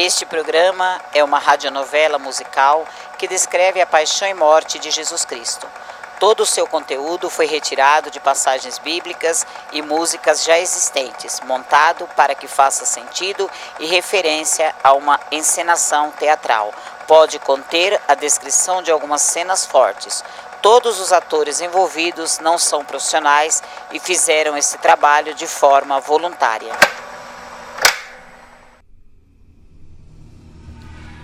[0.00, 2.86] Este programa é uma radionovela musical
[3.18, 5.66] que descreve a paixão e morte de Jesus Cristo.
[6.20, 12.36] Todo o seu conteúdo foi retirado de passagens bíblicas e músicas já existentes, montado para
[12.36, 13.50] que faça sentido
[13.80, 16.72] e referência a uma encenação teatral.
[17.08, 20.22] Pode conter a descrição de algumas cenas fortes.
[20.62, 26.72] Todos os atores envolvidos não são profissionais e fizeram esse trabalho de forma voluntária.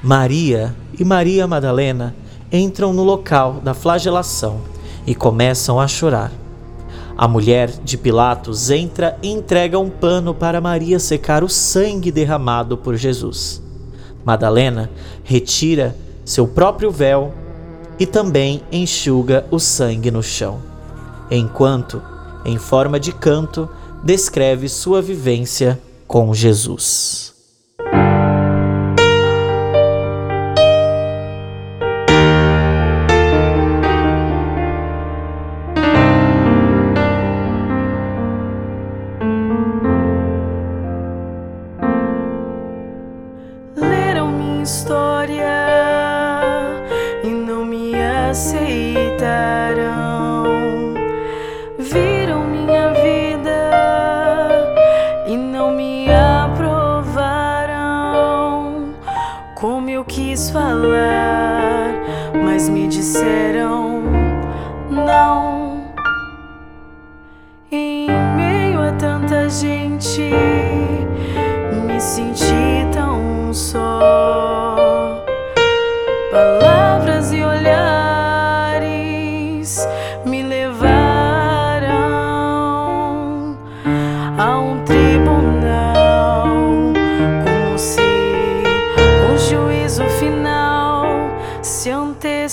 [0.05, 2.15] Maria e Maria Madalena
[2.53, 4.61] entram no local da flagelação
[5.07, 6.31] e começam a chorar.
[7.17, 12.77] A mulher de Pilatos entra e entrega um pano para Maria secar o sangue derramado
[12.77, 13.63] por Jesus.
[14.23, 14.91] Madalena
[15.23, 17.33] retira seu próprio véu
[17.99, 20.61] e também enxuga o sangue no chão,
[21.31, 22.03] enquanto,
[22.45, 23.71] em forma de canto,
[24.03, 27.24] descreve sua vivência com Jesus.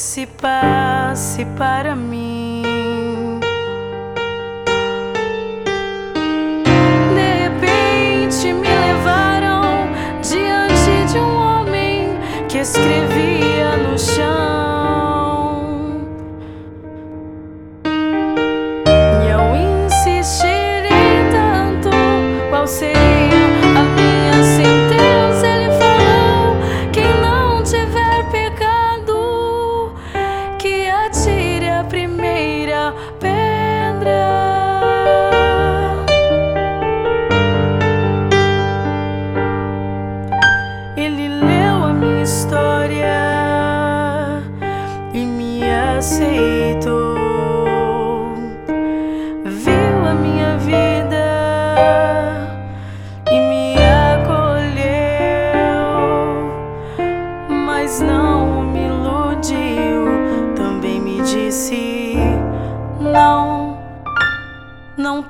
[0.01, 2.63] Antecipasse para mim.
[7.13, 9.91] De repente me levaram
[10.23, 12.17] diante de um homem
[12.49, 13.10] que escrevia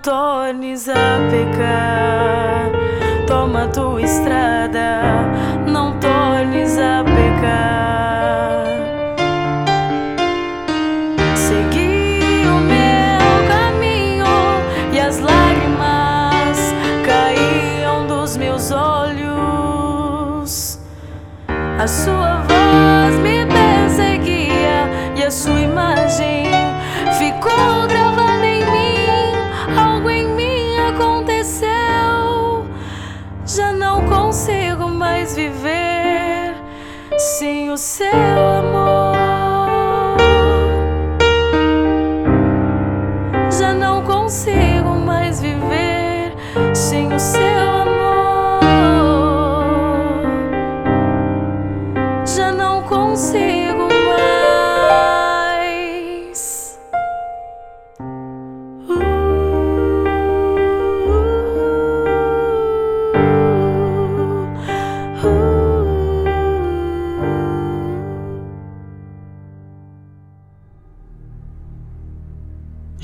[0.01, 2.71] tornes a pecar.
[3.27, 5.01] Toma tua estrada,
[5.67, 8.20] não tornes a pecar.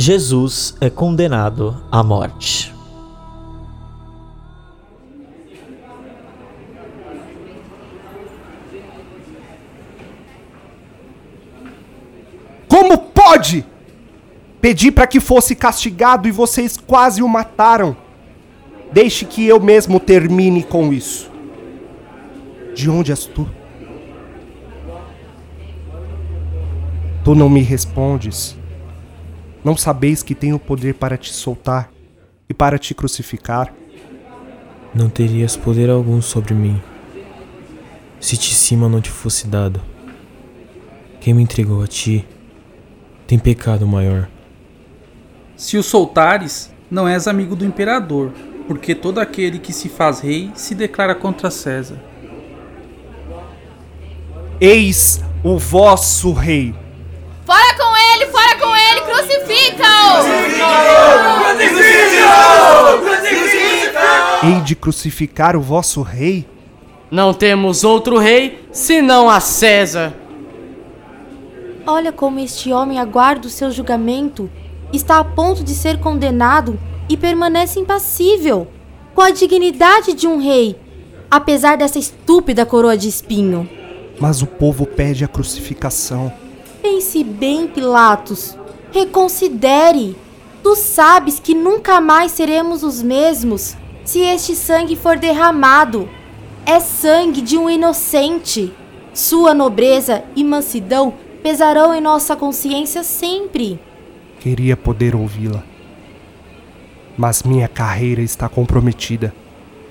[0.07, 2.74] Jesus é condenado à morte.
[12.69, 13.65] Como pode?
[14.62, 17.94] Pedi para que fosse castigado e vocês quase o mataram.
[18.94, 21.30] Deixe que eu mesmo termine com isso.
[22.74, 23.45] De onde és tu?
[27.25, 28.57] Tu não me respondes.
[29.68, 31.92] Não sabeis que tenho poder para te soltar
[32.48, 33.74] e para te crucificar?
[34.96, 36.81] Não terias poder algum sobre mim,
[38.18, 39.81] se de cima não te fosse dado.
[41.19, 42.25] Quem me entregou a ti
[43.28, 44.30] tem pecado maior.
[45.58, 48.31] Se o soltares, não és amigo do imperador,
[48.69, 52.02] porque todo aquele que se faz rei se declara contra César.
[54.62, 56.74] Eis o vosso rei.
[57.46, 58.68] Fora com ele, fora com
[59.38, 60.07] ele, crucifica-o!
[64.45, 66.48] Hei de crucificar o vosso rei?
[67.10, 70.13] Não temos outro rei senão a César.
[71.86, 74.50] Olha como este homem aguarda o seu julgamento,
[74.92, 78.68] está a ponto de ser condenado e permanece impassível,
[79.16, 80.75] com a dignidade de um rei,
[81.31, 83.69] apesar dessa estúpida coroa de espinho.
[84.19, 86.31] Mas o povo pede a crucificação.
[86.81, 88.57] Pense bem, Pilatos.
[88.97, 90.15] Reconsidere.
[90.63, 96.09] Tu sabes que nunca mais seremos os mesmos se este sangue for derramado.
[96.65, 98.73] É sangue de um inocente.
[99.13, 101.13] Sua nobreza e mansidão
[101.44, 103.79] pesarão em nossa consciência sempre.
[104.39, 105.63] Queria poder ouvi-la.
[107.15, 109.31] Mas minha carreira está comprometida.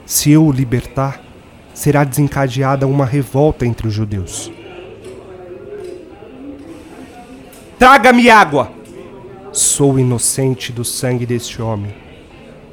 [0.05, 1.23] Se eu o libertar,
[1.73, 4.51] será desencadeada uma revolta entre os judeus.
[7.79, 8.76] Traga-me água!
[9.57, 11.95] Sou inocente do sangue deste homem.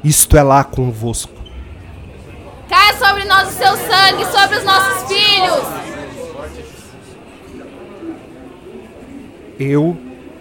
[0.03, 1.31] Isto é lá convosco.
[2.67, 5.63] Caia sobre nós o seu sangue, sobre os nossos filhos!
[9.57, 9.95] Eu,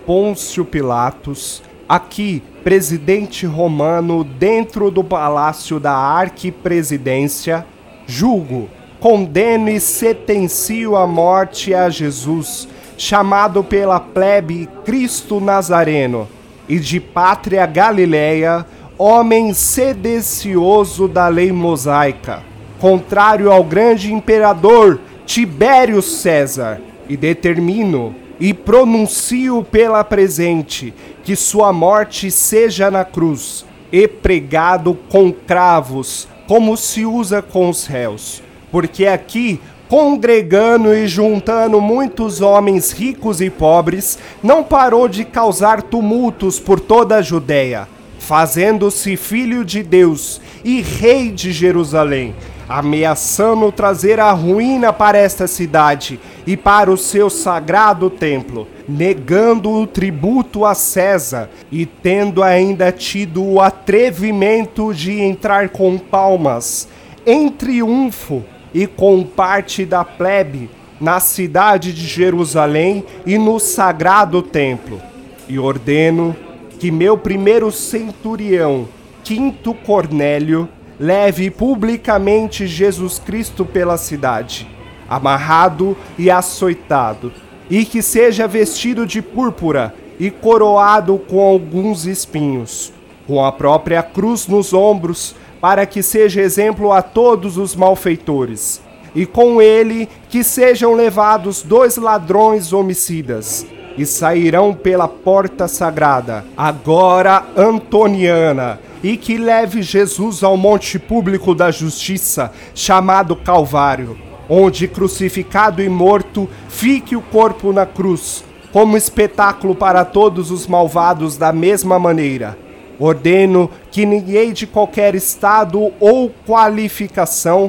[0.04, 7.64] Pôncio Pilatos, aqui, presidente romano, dentro do palácio da arquipresidência,
[8.04, 8.68] julgo,
[8.98, 12.66] condeno e sentencio a morte a Jesus,
[12.96, 16.28] chamado pela plebe Cristo Nazareno,
[16.68, 18.64] e de pátria Galileia,
[18.96, 22.42] homem sedicioso da lei mosaica,
[22.78, 32.30] contrário ao grande imperador Tibério César, e determino e pronuncio pela presente que sua morte
[32.30, 38.42] seja na cruz e pregado com cravos, como se usa com os réus.
[38.70, 39.60] Porque aqui,
[39.92, 47.16] congregando e juntando muitos homens ricos e pobres, não parou de causar tumultos por toda
[47.16, 47.86] a Judéia,
[48.18, 52.34] fazendo-se filho de Deus e rei de Jerusalém,
[52.66, 59.86] ameaçando trazer a ruína para esta cidade e para o seu sagrado templo, negando o
[59.86, 66.88] tributo a César e tendo ainda tido o atrevimento de entrar com palmas,
[67.26, 68.42] em triunfo
[68.74, 70.70] e com parte da plebe,
[71.00, 75.00] na cidade de Jerusalém e no sagrado templo.
[75.48, 76.36] E ordeno
[76.78, 78.88] que meu primeiro centurião,
[79.22, 84.68] Quinto Cornélio, leve publicamente Jesus Cristo pela cidade,
[85.08, 87.32] amarrado e açoitado,
[87.70, 92.92] e que seja vestido de púrpura e coroado com alguns espinhos,
[93.26, 98.82] com a própria cruz nos ombros, para que seja exemplo a todos os malfeitores,
[99.14, 103.64] e com ele que sejam levados dois ladrões homicidas,
[103.96, 111.70] e sairão pela porta sagrada, agora Antoniana, e que leve Jesus ao monte público da
[111.70, 120.04] justiça, chamado Calvário, onde crucificado e morto fique o corpo na cruz, como espetáculo para
[120.04, 122.58] todos os malvados da mesma maneira.
[123.02, 127.68] Ordeno que ninguém de qualquer estado ou qualificação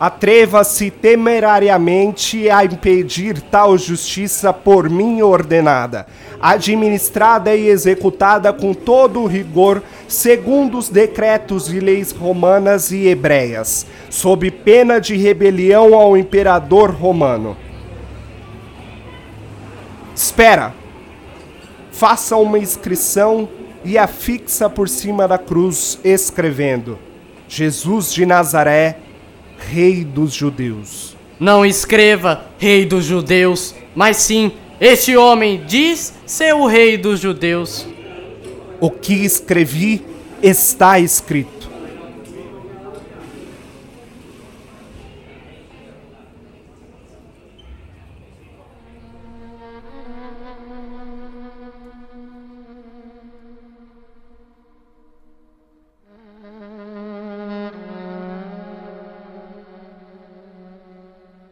[0.00, 6.06] atreva-se temerariamente a impedir tal justiça por mim ordenada,
[6.42, 13.86] administrada e executada com todo o rigor, segundo os decretos e leis romanas e hebreias,
[14.10, 17.56] sob pena de rebelião ao imperador romano.
[20.16, 20.74] Espera!
[21.92, 23.48] Faça uma inscrição
[23.84, 26.98] e a fixa por cima da cruz, escrevendo:
[27.48, 28.98] Jesus de Nazaré,
[29.58, 31.16] Rei dos Judeus.
[31.38, 37.86] Não escreva Rei dos Judeus, mas sim, este homem diz ser o Rei dos Judeus.
[38.80, 40.04] O que escrevi
[40.42, 41.53] está escrito.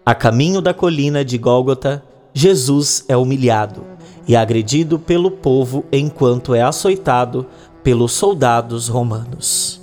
[0.05, 2.05] A caminho da colina de Gólgota,
[2.35, 3.87] Jesus é humilhado
[4.27, 7.47] e agredido pelo povo enquanto é açoitado
[7.85, 9.81] pelos soldados romanos.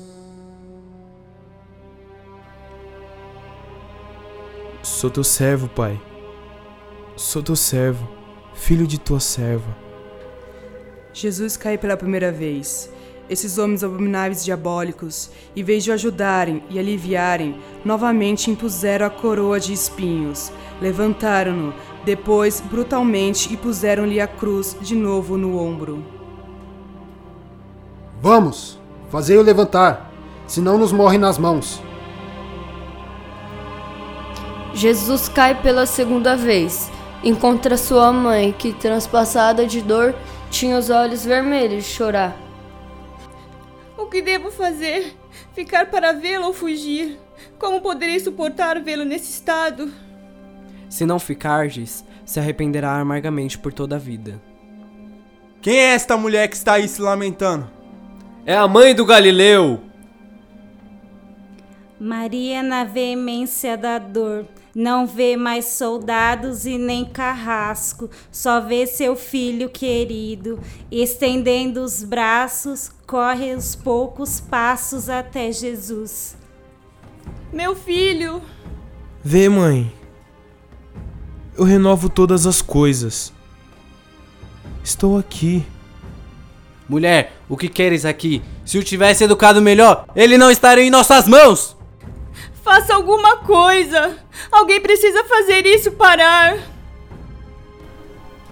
[4.83, 6.01] Sou teu servo, Pai.
[7.15, 8.05] Sou teu servo,
[8.53, 9.73] filho de tua serva.
[11.13, 12.91] Jesus cai pela primeira vez.
[13.29, 19.59] Esses homens abomináveis diabólicos, em vez de o ajudarem e aliviarem, novamente impuseram a coroa
[19.59, 21.71] de espinhos, levantaram-no,
[22.03, 26.03] depois brutalmente e puseram-lhe a cruz de novo no ombro.
[28.19, 30.11] Vamos, fazei-o levantar,
[30.47, 31.83] senão nos morre nas mãos.
[34.73, 36.89] Jesus cai pela segunda vez.
[37.23, 40.15] Encontra sua mãe, que, transpassada de dor,
[40.49, 42.48] tinha os olhos vermelhos de chorar.
[44.09, 45.15] O que devo fazer?
[45.53, 47.19] Ficar para vê-lo ou fugir?
[47.59, 49.93] Como poderei suportar vê-lo nesse estado?
[50.89, 54.41] Se não ficardes, se arrependerá amargamente por toda a vida.
[55.61, 57.69] Quem é esta mulher que está aí se lamentando?
[58.47, 59.79] É a mãe do Galileu.
[61.99, 69.15] Maria, na veemência da dor, não vê mais soldados e nem carrasco, só vê seu
[69.15, 70.59] filho querido.
[70.91, 76.37] Estendendo os braços, corre os poucos passos até Jesus.
[77.51, 78.41] Meu filho!
[79.23, 79.91] Vê, mãe.
[81.57, 83.33] Eu renovo todas as coisas.
[84.83, 85.65] Estou aqui.
[86.87, 88.41] Mulher, o que queres aqui?
[88.65, 91.78] Se o tivesse educado melhor, ele não estaria em nossas mãos!
[92.63, 94.17] Faça alguma coisa!
[94.51, 96.57] Alguém precisa fazer isso parar!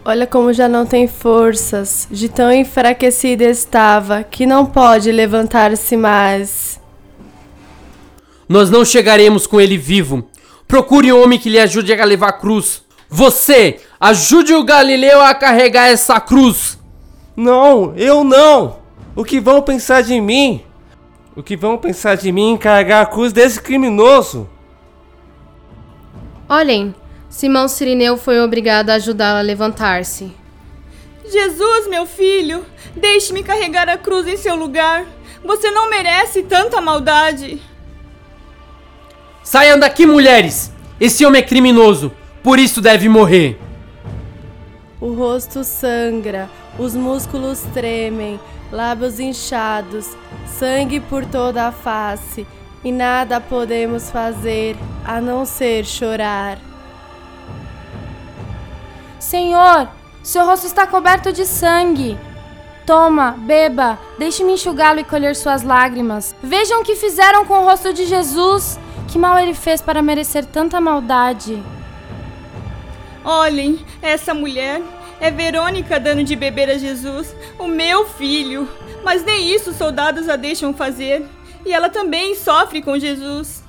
[0.04, 6.80] Olha como já não tem forças, de tão enfraquecida estava, que não pode levantar-se mais.
[8.48, 10.30] Nós não chegaremos com ele vivo.
[10.66, 12.84] Procure um homem que lhe ajude a levar a cruz.
[13.10, 16.80] Você, ajude o Galileu a carregar essa cruz.
[17.36, 18.78] Não, eu não.
[19.16, 20.64] O que vão pensar de mim?
[21.38, 24.50] O que vão pensar de mim em carregar a cruz desse criminoso?
[26.50, 26.96] Olhem,
[27.30, 30.32] Simão Sirineu foi obrigado a ajudá-la a levantar-se.
[31.32, 32.66] Jesus, meu filho,
[32.96, 35.06] deixe-me carregar a cruz em seu lugar.
[35.46, 37.62] Você não merece tanta maldade.
[39.44, 40.74] Saiam daqui, mulheres!
[41.00, 43.60] Esse homem é criminoso, por isso deve morrer.
[45.00, 48.40] O rosto sangra, os músculos tremem,
[48.72, 52.46] lábios inchados, sangue por toda a face,
[52.84, 56.58] e nada podemos fazer a não ser chorar.
[59.20, 59.90] Senhor,
[60.24, 62.18] seu rosto está coberto de sangue.
[62.86, 66.34] Toma, beba, deixe-me enxugá-lo e colher suas lágrimas.
[66.42, 68.80] Vejam o que fizeram com o rosto de Jesus.
[69.10, 71.62] Que mal ele fez para merecer tanta maldade.
[73.24, 74.82] Olhem, essa mulher
[75.20, 78.68] é Verônica dando de beber a Jesus, o meu filho.
[79.04, 81.26] Mas nem isso os soldados a deixam fazer.
[81.66, 83.67] E ela também sofre com Jesus.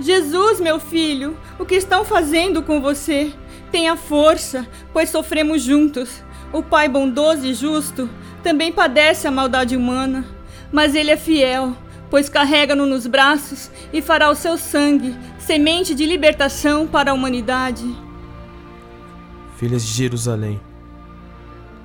[0.00, 3.32] Jesus, meu filho, o que estão fazendo com você?
[3.70, 6.22] Tenha força, pois sofremos juntos.
[6.52, 8.08] O Pai bondoso e justo
[8.42, 10.24] também padece a maldade humana,
[10.72, 11.76] mas ele é fiel,
[12.08, 17.84] pois carrega-no nos braços e fará o seu sangue semente de libertação para a humanidade.
[19.58, 20.60] Filhas de Jerusalém,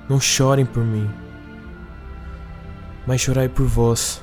[0.08, 1.08] não chorem por mim,
[3.06, 4.22] mas chorai por vós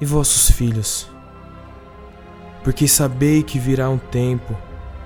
[0.00, 1.10] e vossos filhos,
[2.64, 4.56] porque sabei que virá um tempo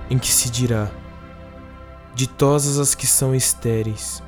[0.09, 0.89] em que se dirá:
[2.15, 4.23] Ditosas as que são estéreis,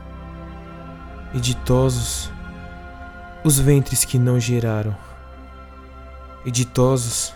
[1.33, 2.29] e ditosos
[3.45, 4.97] os ventres que não geraram,
[6.45, 7.33] e ditosos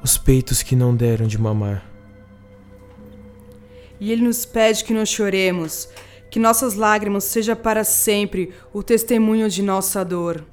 [0.00, 1.84] os peitos que não deram de mamar.
[3.98, 5.88] E ele nos pede que não choremos,
[6.30, 10.44] que nossas lágrimas seja para sempre o testemunho de nossa dor.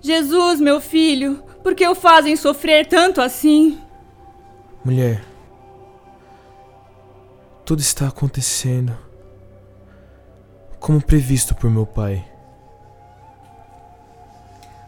[0.00, 3.78] Jesus, meu filho, por que o fazem sofrer tanto assim?
[4.84, 5.22] Mulher,
[7.64, 8.96] tudo está acontecendo
[10.78, 12.24] como previsto por meu pai.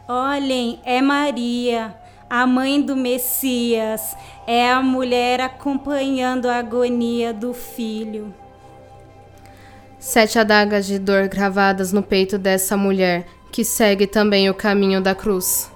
[0.09, 1.95] Olhem, é Maria,
[2.29, 4.17] a mãe do Messias,
[4.47, 8.35] é a mulher acompanhando a agonia do filho.
[9.99, 15.15] Sete adagas de dor gravadas no peito dessa mulher, que segue também o caminho da
[15.15, 15.72] cruz.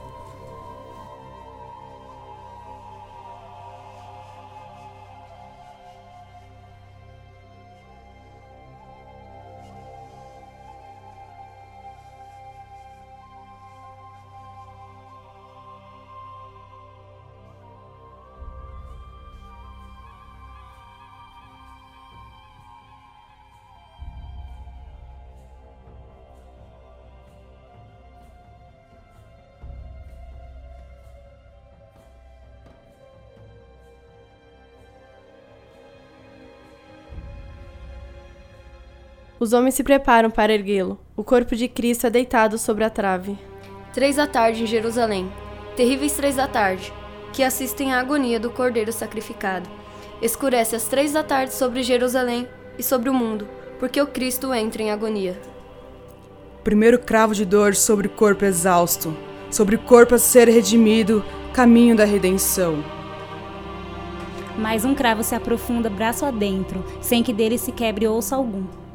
[39.47, 40.99] Os homens se preparam para erguê-lo.
[41.17, 43.39] O corpo de Cristo é deitado sobre a trave.
[43.95, 45.31] Três da tarde em Jerusalém.
[45.77, 46.93] Terríveis três da tarde,
[47.33, 49.71] que assistem à agonia do Cordeiro sacrificado.
[50.21, 53.47] Escurece às três da tarde sobre Jerusalém e sobre o mundo,
[53.79, 55.41] porque o Cristo entra em agonia.
[56.65, 59.17] Primeiro cravo de dor sobre o corpo exausto,
[59.49, 62.85] sobre o corpo a ser redimido, caminho da redenção.
[64.59, 68.86] Mais um cravo se aprofunda braço adentro, sem que dele se quebre osso algum.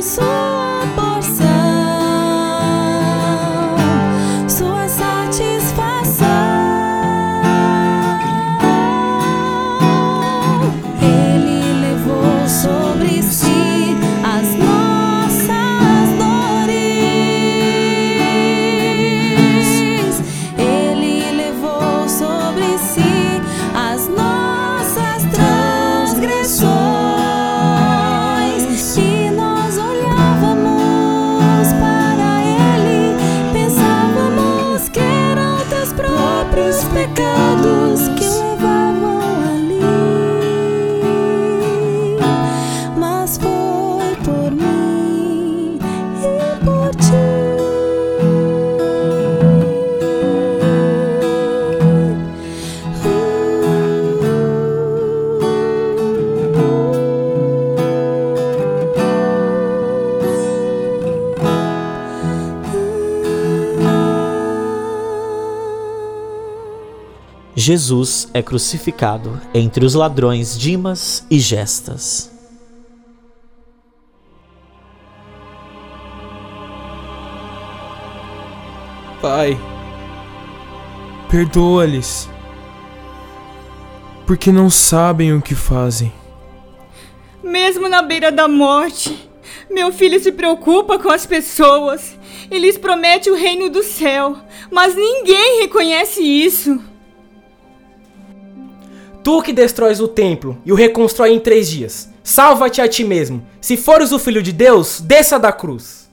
[0.00, 0.47] Somos
[67.58, 72.30] Jesus é crucificado entre os ladrões Dimas e Gestas.
[79.20, 79.58] Pai,
[81.28, 82.28] perdoa-lhes,
[84.24, 86.12] porque não sabem o que fazem.
[87.42, 89.28] Mesmo na beira da morte,
[89.68, 92.16] meu filho se preocupa com as pessoas
[92.52, 94.38] e lhes promete o reino do céu,
[94.70, 96.80] mas ninguém reconhece isso.
[99.28, 103.46] Tu que destróis o templo e o reconstrói em três dias, salva-te a ti mesmo.
[103.60, 106.08] Se fores o filho de Deus, desça da cruz.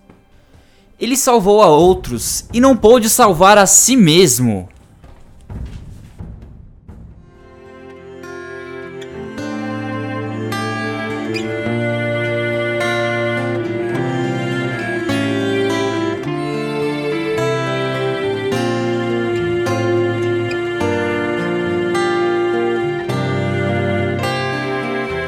[0.99, 4.67] Ele salvou a outros e não pôde salvar a si mesmo.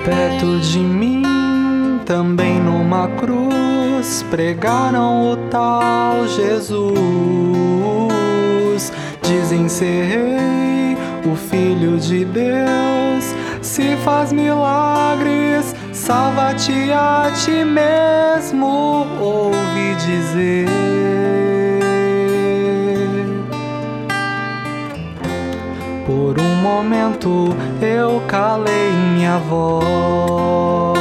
[0.07, 6.93] Perto de mim, também numa cruz, pregaram o tal Jesus.
[9.21, 10.97] Dizem ser rei,
[11.29, 21.46] o Filho de Deus, se faz milagres, salva-te a ti mesmo, ouvi dizer.
[26.61, 30.97] Momento eu calei minha voz.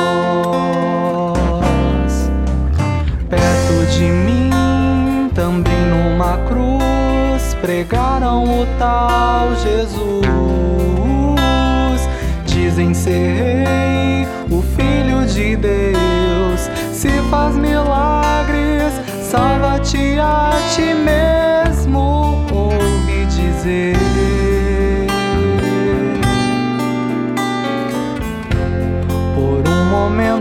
[3.29, 10.27] Perto de mim, também numa cruz, pregaram o tal Jesus.
[12.45, 18.93] Dizem ser rei, o Filho de Deus, se faz milagres,
[19.23, 24.16] salva-te a ti mesmo, ouvi dizer.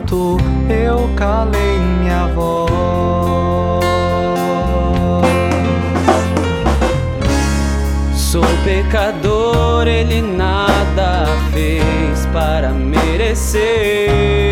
[0.06, 0.38] Momento
[0.70, 2.70] eu calei minha voz.
[8.16, 14.45] Sou pecador, ele nada fez para merecer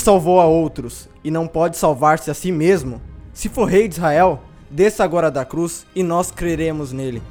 [0.00, 3.00] salvou a outros e não pode salvar-se a si mesmo.
[3.32, 7.22] Se for rei de Israel, desça agora da cruz e nós creremos nele.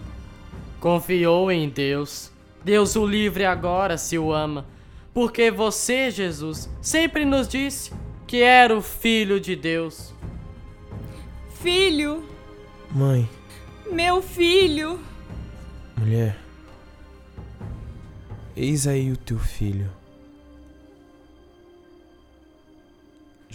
[0.79, 2.31] Confiou em Deus.
[2.63, 4.65] Deus o livre agora se o ama.
[5.13, 7.91] Porque você, Jesus, sempre nos disse
[8.27, 10.13] que era o Filho de Deus.
[11.61, 12.23] Filho,
[12.91, 13.27] Mãe,
[13.91, 14.99] meu filho.
[15.97, 16.37] mulher,
[18.55, 19.89] eis aí o teu filho.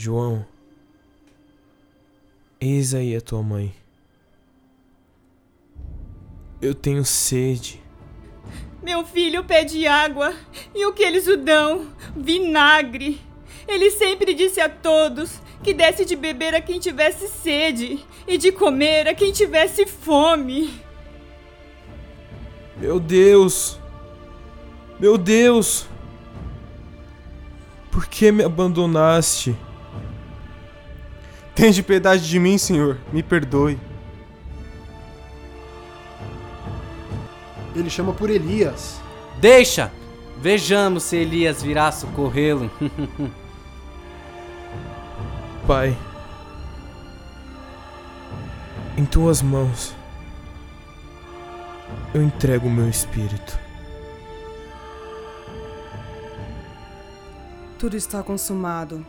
[0.05, 0.45] João,
[2.61, 3.75] eis aí a tua mãe.
[6.61, 7.83] Eu tenho sede.
[8.83, 10.35] Meu filho pede água
[10.75, 11.91] e o que eles o dão?
[12.15, 13.19] Vinagre.
[13.67, 18.53] Ele sempre disse a todos que desse de beber a quem tivesse sede e de
[18.53, 20.83] comer a quem tivesse fome.
[22.77, 23.81] Meu Deus!
[25.01, 25.87] Meu Deus!
[27.91, 29.57] Por que me abandonaste?
[31.55, 32.99] Tende piedade de mim, Senhor.
[33.13, 33.79] Me perdoe.
[37.75, 39.01] Ele chama por Elias.
[39.41, 39.91] Deixa!
[40.41, 42.71] Vejamos se Elias virá socorrê-lo.
[45.67, 45.97] Pai,
[48.99, 49.95] em tuas mãos
[52.13, 53.59] eu entrego o meu espírito.
[57.79, 59.05] Tudo está consumado.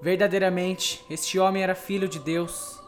[0.00, 2.78] Verdadeiramente, este homem era filho de Deus.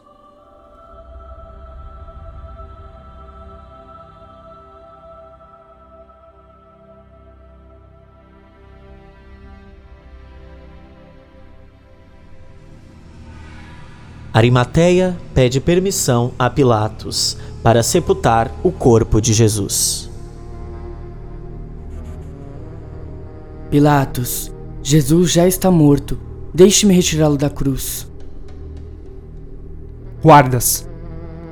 [14.33, 20.09] Arimateia pede permissão a Pilatos para sepultar o corpo de Jesus.
[23.69, 24.49] Pilatos,
[24.81, 26.30] Jesus já está morto.
[26.53, 28.09] Deixe-me retirá-lo da cruz.
[30.21, 30.87] Guardas,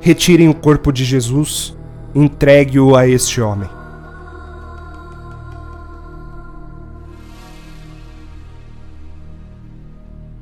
[0.01, 1.75] retirem o corpo de Jesus,
[2.13, 3.69] entregue-o a este homem.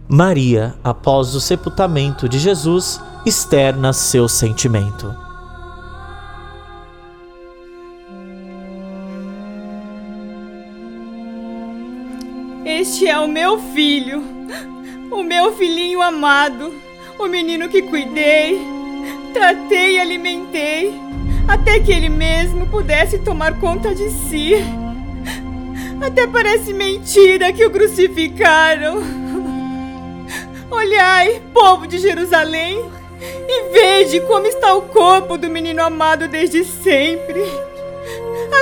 [0.10, 5.13] Maria, após o sepultamento de Jesus, externa seu sentimento.
[12.65, 14.37] Este é o meu filho,
[15.17, 16.71] o meu filhinho amado,
[17.17, 18.62] o menino que cuidei,
[19.34, 20.93] tratei e alimentei,
[21.47, 24.53] até que ele mesmo pudesse tomar conta de si.
[25.99, 29.01] Até parece mentira que o crucificaram.
[30.69, 32.86] Olhai, povo de Jerusalém,
[33.19, 37.41] e vede como está o corpo do menino amado desde sempre.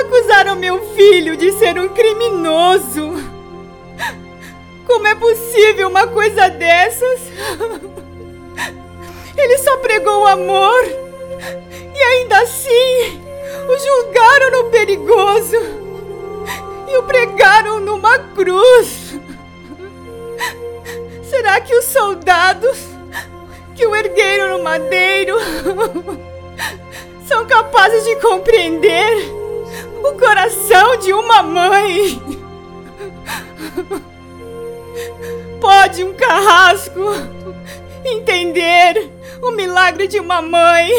[0.00, 3.35] Acusaram meu filho de ser um criminoso.
[4.86, 7.20] Como é possível uma coisa dessas?
[9.36, 10.84] Ele só pregou amor
[11.94, 13.20] e ainda assim
[13.68, 15.56] o julgaram no perigoso
[16.88, 19.14] e o pregaram numa cruz.
[21.28, 22.78] Será que os soldados
[23.74, 25.36] que o ergueram no madeiro
[27.26, 29.30] são capazes de compreender
[30.02, 32.22] o coração de uma mãe?
[35.60, 37.00] Pode um carrasco
[38.04, 39.10] entender
[39.42, 40.90] o milagre de uma mãe?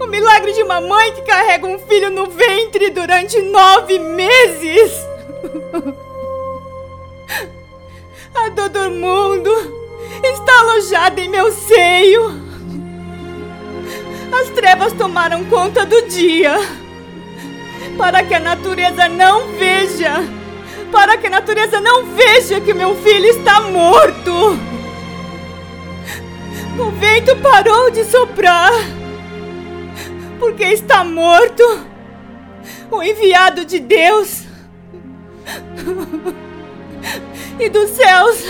[0.00, 4.92] O milagre de uma mãe que carrega um filho no ventre durante nove meses?
[8.34, 9.50] A dor do mundo
[10.22, 12.42] está alojada em meu seio.
[14.40, 16.54] As trevas tomaram conta do dia
[17.96, 20.43] para que a natureza não veja
[20.94, 24.56] para que a natureza não veja que meu filho está morto.
[26.78, 28.70] O vento parou de soprar,
[30.38, 31.64] porque está morto
[32.92, 34.44] o enviado de Deus.
[37.58, 38.44] E dos céus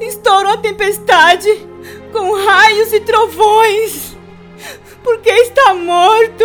[0.00, 1.48] estourou a tempestade
[2.12, 4.16] com raios e trovões,
[5.04, 6.44] porque está morto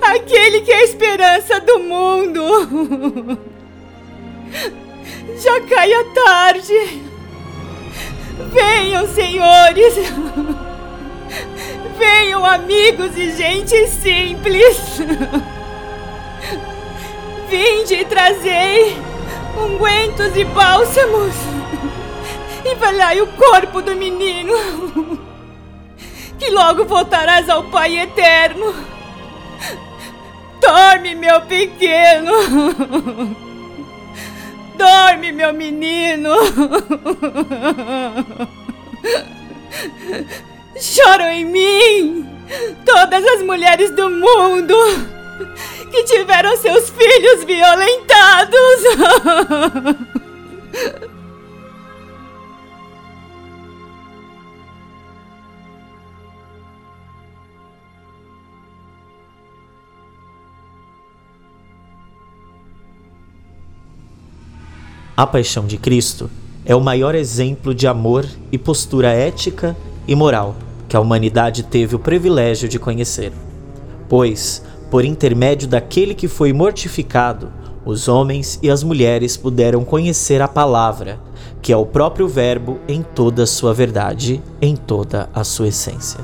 [0.00, 3.38] aquele que é a esperança do mundo.
[5.42, 7.02] Já cai a tarde.
[8.52, 9.94] Venham, senhores.
[11.98, 15.00] Venham, amigos e gente simples.
[17.48, 18.96] Vinde e trazei
[19.56, 21.34] ungüentos e bálsamos.
[22.64, 24.52] E valhai o corpo do menino.
[26.38, 28.95] Que logo voltarás ao Pai eterno
[30.60, 32.32] Dorme, meu pequeno!
[34.76, 36.30] Dorme, meu menino!
[40.78, 42.28] Choram em mim
[42.84, 44.74] todas as mulheres do mundo
[45.90, 48.82] que tiveram seus filhos violentados!
[65.16, 66.30] A paixão de Cristo
[66.62, 69.74] é o maior exemplo de amor e postura ética
[70.06, 70.54] e moral
[70.86, 73.32] que a humanidade teve o privilégio de conhecer.
[74.10, 77.50] Pois, por intermédio daquele que foi mortificado,
[77.82, 81.18] os homens e as mulheres puderam conhecer a palavra,
[81.62, 86.20] que é o próprio Verbo em toda a sua verdade, em toda a sua essência.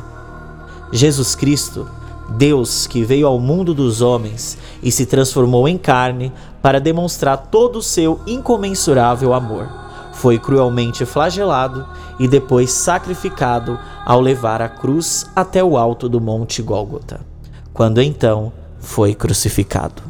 [0.93, 1.89] Jesus Cristo
[2.37, 7.77] Deus que veio ao mundo dos homens e se transformou em carne para demonstrar todo
[7.77, 9.69] o seu incomensurável amor.
[10.13, 11.87] Foi cruelmente flagelado
[12.19, 17.21] e depois sacrificado ao levar a cruz até o alto do Monte Gólgota,
[17.73, 20.03] quando então foi crucificado.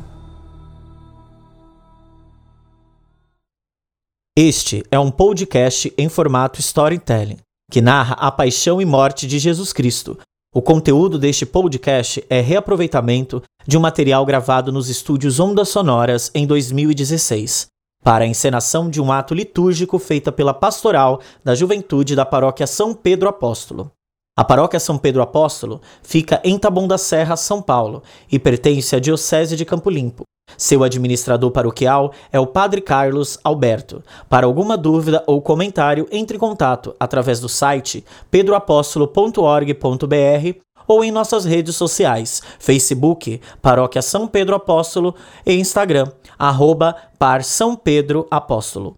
[4.36, 7.38] Este é um podcast em formato storytelling,
[7.70, 10.18] que narra a paixão e morte de Jesus Cristo
[10.54, 16.46] o conteúdo deste podcast é reaproveitamento de um material gravado nos estúdios Ondas Sonoras em
[16.46, 17.68] 2016,
[18.04, 22.92] para a encenação de um ato litúrgico feita pela Pastoral da Juventude da Paróquia São
[22.92, 23.90] Pedro Apóstolo.
[24.36, 28.98] A Paróquia São Pedro Apóstolo fica em Taboão da Serra, São Paulo, e pertence à
[28.98, 30.24] Diocese de Campo Limpo,
[30.56, 34.02] seu administrador paroquial é o Padre Carlos Alberto.
[34.28, 41.44] Para alguma dúvida ou comentário, entre em contato através do site pedroapóstolo.org.br ou em nossas
[41.44, 45.14] redes sociais, Facebook, Paróquia São Pedro Apóstolo
[45.46, 48.94] e Instagram, arroba Par São Pedro Apóstolo.